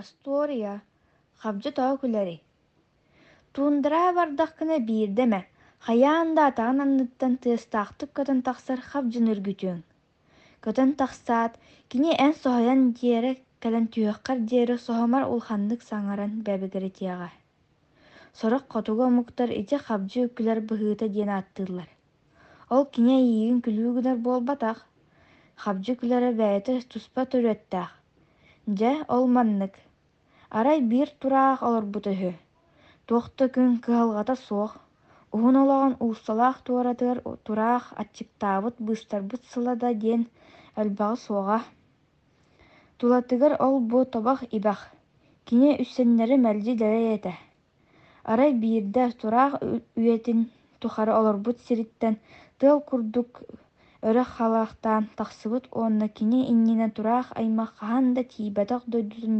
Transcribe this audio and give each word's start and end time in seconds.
Астория, 0.00 0.74
хабдьы 1.40 1.70
тоҕо 1.76 1.94
күлэри. 2.02 2.36
Туундраа 3.52 4.08
бардаххына 4.16 4.76
биирдэмэ, 4.88 5.40
хайаан 5.84 6.28
да 6.36 6.42
атаҕын 6.50 6.78
анныттан 6.84 7.32
тыастаахтык 7.42 8.10
көтөн 8.16 8.40
тахсар 8.46 8.80
хабдьын 8.90 9.26
үргүтүөҥ. 9.32 9.80
Көтөн 10.64 10.90
тахсаат, 11.00 11.52
кини 11.90 12.10
эн 12.24 12.32
соһуйан 12.42 12.80
диэрэ 12.98 13.32
кэлэн 13.62 13.86
түөххэр 13.92 14.38
диэри 14.50 14.76
соһомор 14.86 15.24
улаханнык 15.32 15.80
саҥаран 15.88 16.32
бэбигэрэтиэҕэ. 16.46 17.30
Сорох 18.38 18.64
хотугу 18.72 19.02
омуктар 19.10 19.48
ити 19.60 19.76
хабдьы 19.86 20.20
үккүлэр 20.26 20.60
быһыыта 20.68 21.06
диэн 21.14 21.30
ааттыыллар. 21.36 21.90
Ол 22.74 22.84
кини 22.94 23.14
эйигин 23.20 23.58
күлүүгүнэр 23.64 24.16
буолбатах. 24.24 24.78
Хабдьы 25.62 25.92
күлэрэ 26.00 26.30
бэйэтэ 26.40 26.72
туспа 26.90 27.22
төрүөттээх. 27.32 28.01
Дьэ, 28.66 29.04
ол 29.08 29.26
маннык. 29.26 29.74
Арай 30.48 30.80
биир 30.80 31.10
тураах 31.20 31.62
үһү. 32.12 32.32
Туохта 33.06 33.44
күн 33.54 33.80
кыһалҕата 33.84 34.36
суох, 34.46 34.72
уһун 35.34 35.56
олоҕун 35.62 35.94
уусталаах 36.04 36.62
туоратыгар 36.66 37.18
тураах 37.44 37.84
аччыктаабыт 38.00 38.76
быыстарбыт 38.86 39.42
сыла 39.50 39.74
да 39.82 39.90
диэн 40.02 40.22
өлбөҕө 40.80 41.16
суоҕа. 41.24 41.58
Тулатыгар 42.98 43.52
ол 43.66 43.80
бу 43.90 43.98
тобох 44.04 44.40
ibэх, 44.56 44.80
кини 45.46 45.70
үссэннэри 45.82 46.36
мэлдьи 46.44 46.74
дэлэ 46.80 47.02
этэ. 47.16 47.34
Арай 48.30 48.52
биирдэ 48.62 49.04
тураах 49.20 49.52
үөтин 49.98 50.38
тухары 50.80 51.12
олорбут 51.20 51.58
сириттэн 51.66 52.14
тыал 52.58 52.80
курдук 52.88 53.30
өрө 54.08 54.24
халаахтаан 54.34 55.04
тахсыбыт 55.18 55.64
уонна 55.78 56.08
кини 56.16 56.40
иннинэ 56.52 56.88
тураах 56.96 57.28
аймах 57.40 57.70
хаһан 57.78 58.06
да 58.16 58.22
тиибэтэх 58.32 58.82
дойдутун 58.92 59.34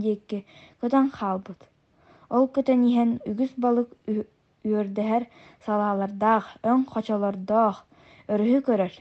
көтөн 0.80 1.06
хаалбыт. 1.16 1.60
Ол 2.34 2.44
көтөн 2.54 2.80
иһэн 2.90 3.10
үгүс 3.30 3.52
балык 3.64 3.88
үөрдэһэр 4.70 5.24
салаалардаах, 5.66 6.46
өҥ 6.70 6.80
хочолордоох, 6.92 7.76
өрүһү 8.32 8.60
көрөр. 8.68 8.94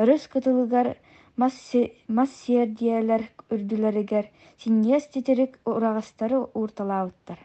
Өрүс 0.00 0.24
кытылыгар 0.32 0.88
мас 1.36 2.30
сиэр 2.40 2.68
диэлэр 2.78 3.22
үрдүлэригэр 3.52 4.26
синньиэс 4.62 5.04
титирик 5.12 5.52
ураҕастары 5.70 6.38
уурталаабыттар. 6.58 7.40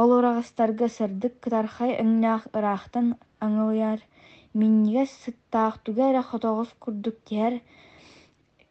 Ол 0.00 0.10
ураҕастарга 0.18 0.88
сырдык 0.96 1.34
кытархай 1.42 1.92
өҥнөөх 2.02 2.42
ыраахтан 2.56 3.06
аҥылыар, 3.44 4.00
минньигэс 4.58 5.12
сыттаахтуга 5.22 6.04
эрэ 6.10 6.22
хотоҕус 6.30 6.70
курдук 6.82 7.18
иһэр 7.34 7.54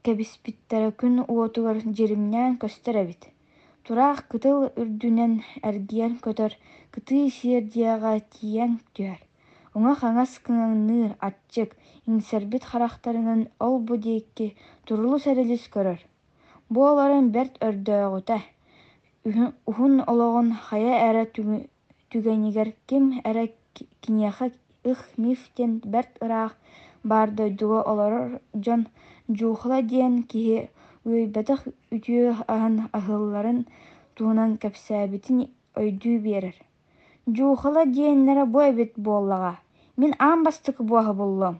кэбиспиттэрэ 0.05 0.89
күн 0.99 1.15
уотугар 1.33 1.77
дьиримнээн 1.95 2.53
көстөр 2.61 2.95
эбит. 3.03 3.23
Тураах 3.85 4.19
кытыл 4.31 4.59
үрдүнэн 4.81 5.33
эргийэн 5.67 6.13
көтөр 6.25 6.51
кытыы 6.93 7.23
сиэр 7.37 7.63
диэҕэ 7.73 8.13
тиийэн 8.33 8.73
түһэр. 8.95 9.21
Уҥа 9.75 9.93
хаҥас 10.01 10.33
кыҥаҥныыр, 10.43 11.11
аччык, 11.27 11.69
иҥсэрбит 12.09 12.63
харахтарынан 12.69 13.41
ол 13.65 13.75
бу 13.85 13.93
диэки 14.05 14.47
турулус 14.85 15.23
эрилис 15.31 15.65
көрөр. 15.75 15.99
Бу 16.71 16.79
олорон 16.91 17.25
бэрт 17.35 17.55
өрдөөҕүтэ, 17.67 18.37
уһун 19.69 19.95
олоҕун 20.11 20.49
хайа 20.65 20.95
эрэ 21.09 21.23
түгэнигэр 22.11 22.69
ким 22.87 23.05
эрэ 23.29 23.45
киниэхэ 24.01 24.47
ых 24.91 24.99
миф 25.21 25.41
диэн 25.55 25.73
бэрт 25.93 26.13
ыраах 26.25 26.53
баар 27.09 27.29
дойдуга 27.37 27.79
олорор 27.91 28.29
дьон 28.63 28.81
дьуухала 29.37 29.79
диэн 29.91 30.15
киһи 30.31 30.57
үөйбэтэх 31.07 31.61
үтүө 31.95 32.29
аһын 32.53 32.75
аһылларын 32.97 33.59
туһунан 34.15 34.51
кэпсээбитин 34.61 35.37
ойдуу 35.79 36.17
биэрэр. 36.25 36.57
Дьуухала 37.35 37.83
диэннэрэ 37.95 38.45
бу 38.53 38.59
эбит 38.69 38.93
буоллаҕа, 39.05 39.53
мин 39.99 40.11
аан 40.27 40.39
бастык 40.45 40.77
буоһа 40.89 41.13
буллум, 41.19 41.55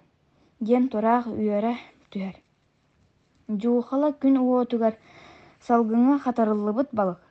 диэн 0.66 0.86
тураах 0.92 1.26
үөрэ 1.28 1.74
түһэр. 2.12 2.36
Дьуухала 3.62 4.10
күн 4.22 4.36
уотугар 4.38 4.94
салгыҥа 5.66 6.16
хатарыллыбыт 6.24 6.90
балык. 6.98 7.22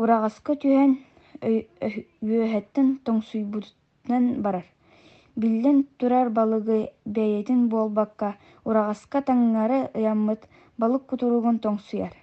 Ураҕаска 0.00 0.52
түһэн 0.62 0.92
үөһэттэн 2.26 2.88
тоҥсуйбутунан 3.04 4.24
барар. 4.44 4.66
Биллин 5.36 5.86
турар 5.98 6.28
балыгы 6.30 6.90
бэйэтин 7.04 7.68
буолбакка 7.68 8.36
ураҕаска 8.64 9.20
таҥҥары 9.26 9.80
ыйаммыт 9.98 10.42
балык 10.78 11.02
кутуругун 11.06 11.58
тоҥсуйар. 11.58 12.14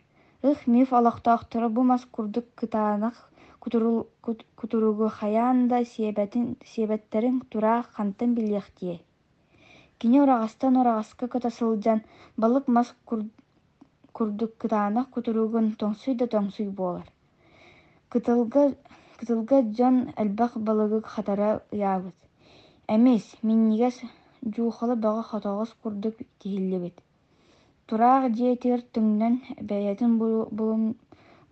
Ых 0.43 0.67
миф 0.67 0.93
олохтоохторо 0.93 1.69
бу 1.69 1.81
мас 1.83 2.03
курдук 2.11 2.45
кытаанах 2.59 3.15
кутуругу 4.59 5.07
хайаан 5.19 5.67
да 5.67 5.77
сиэбэттэрин 5.85 7.41
тураах 7.51 7.85
хантан 7.95 8.33
билиэх 8.35 8.67
дии. 8.79 9.01
Кини 9.99 10.17
ураҕастан 10.21 10.73
ураҕаска 10.77 11.25
көтө 11.33 11.49
сылдьан 11.57 11.99
балык 12.37 12.67
мас 12.67 12.95
курдук 14.13 14.51
кытаанах 14.61 15.09
кутуругун 15.09 15.71
тоҥсуй 15.79 16.13
да 16.15 16.27
тоҥсуй 16.27 16.67
буолар. 16.69 17.07
Кытылга 18.09 19.61
дьон 19.75 19.95
элбэх 20.21 20.51
балыгы 20.57 21.01
хатара 21.01 21.61
ыяабыт. 21.71 22.15
Эмис, 22.95 23.25
минньигэс 23.47 23.97
дьуухала 24.53 24.95
бөҕө 25.03 25.23
хотоҕус 25.31 25.71
курдук 25.81 26.15
тиһиллибит. 26.39 26.97
Тураах 27.87 28.23
диэтигэр 28.37 28.81
түҥнэн 28.93 29.35
бэйэтин 29.69 30.11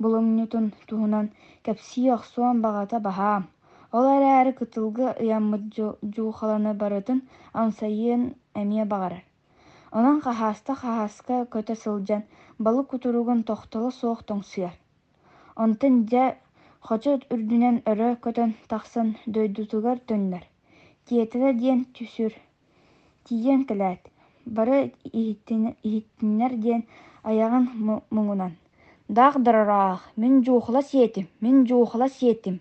булумньутун 0.01 0.65
туһунан 0.87 1.27
кэпсии 1.65 2.13
охсуон 2.17 2.57
баҕата 2.65 2.97
баһаам, 3.07 3.43
ол 3.95 4.05
эрээри 4.15 4.53
кытылга 4.59 5.07
ыйаммыт 5.23 5.63
дьуухаланы 6.13 6.71
барытын 6.81 7.19
ансайыан 7.61 8.23
эмиэ 8.61 8.85
баҕарар. 8.91 9.23
Онон 9.97 10.17
хаһааста-хаһааска 10.25 11.35
көтө 11.53 11.75
сылдьан 11.83 12.23
балык 12.63 12.87
кутуругун 12.91 13.39
тохтоло 13.49 13.89
суох 13.99 14.19
тоҥсуйар. 14.29 14.75
Онтон 15.63 15.93
дьэ 16.11 16.25
хочо 16.87 17.11
үрдүнэн 17.33 17.75
өрө 17.91 18.09
көтөн 18.25 18.49
тахсан 18.71 19.07
дойдутугар 19.33 19.99
төннөр. 20.09 20.45
Тиэтэрэ 21.05 21.49
диэн 21.61 21.79
түсүр, 21.95 22.33
тиийэн 23.25 23.61
кэлээт, 23.69 24.03
бары 24.55 24.79
айаҕын 27.29 27.65
муҥунан: 28.15 28.53
«Даах 29.15 29.35
дорораах, 29.45 30.01
мин 30.21 30.33
дьуухала 30.45 30.81
сиэтим, 30.89 31.25
мин 31.43 31.57
дьуухала 31.67 32.07
сиэтим» 32.17 32.55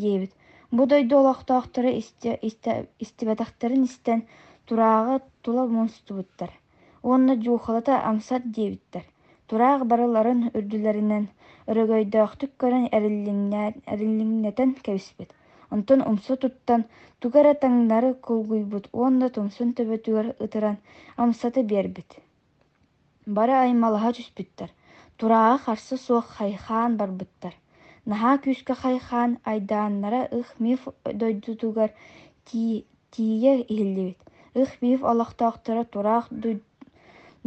диэбит. 0.00 0.32
Бу 0.70 0.82
дойду 0.86 1.14
олохтоохтору 1.22 1.88
истибэтэхтэрин 3.04 3.84
истэн 3.88 4.20
турааҕы 4.66 5.16
тула 5.42 5.64
муустубуттар, 5.66 6.50
уонна 7.02 7.34
дьуухалата 7.36 7.94
амсат 8.10 8.42
диэбиттэр. 8.54 9.04
Тураах 9.48 9.80
барыларын 9.90 10.40
үрдүлэринэн 10.56 11.24
өрөгөйдөөхтүк 11.70 12.52
көрөн 12.60 12.84
эриллиҥнэтэн 12.96 14.70
кэбиспит. 14.84 15.30
Онтон 15.74 16.00
умса 16.10 16.34
туттан 16.42 16.82
тугар 17.20 17.46
атаҥнары 17.54 18.10
кулгуйбут 18.26 18.84
уонна 18.98 19.28
тумсун 19.34 19.70
төбөтүгэр 19.76 20.26
ытыран 20.44 20.76
амсаты 21.22 21.60
биэрбит. 21.70 22.10
Бары 23.36 23.54
аймалаһа 23.64 24.10
түспүттэр. 24.16 24.70
Турааҕа 25.18 25.56
харса 25.64 25.96
суох 26.06 26.26
хайхаан 26.36 26.92
барбыттар. 27.00 27.54
Наһаа 28.10 28.36
күүскэ 28.44 28.74
хайхаан 28.82 29.32
айдааннара 29.50 30.22
ых 30.38 30.48
миф 30.64 30.80
дойдутугар 31.20 31.90
тиийэ 32.46 33.54
иһиллибит. 33.72 34.20
Ых 34.60 34.70
миф 34.82 35.00
олохтоохтора 35.10 35.84
тураах 35.92 36.26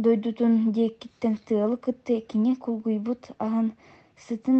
дойдутун 0.04 0.54
диэккиттэн 0.74 1.34
тыалы 1.46 1.76
кытты 1.84 2.14
кини 2.30 2.52
кулгуйбут 2.64 3.22
аһын 3.46 3.68
сытын 4.24 4.58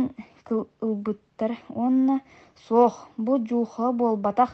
ылбыттар 0.87 1.53
уонна 1.79 2.17
суох, 2.65 2.95
бу 3.25 3.33
дьуухала 3.49 3.93
буолбатах 3.99 4.51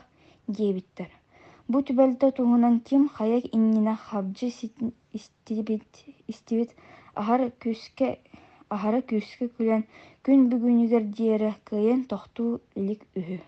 диэбиттэр. 0.56 1.10
Бу 1.70 1.76
түбэлтэ 1.86 2.26
туһунан 2.36 2.76
ким 2.88 3.02
хайа 3.16 3.38
иннинэ 3.56 3.94
хабдьы 4.06 4.48
истибит 6.30 6.70
аһара 7.20 9.00
күүскэ 9.08 9.44
күлэн 9.56 9.82
күн 10.24 10.40
бүгүнүгэр 10.50 11.04
диэрэ 11.16 11.50
кыайан 11.68 12.00
тохтуу 12.10 12.50
илик 12.80 13.02
үһү 13.18 13.38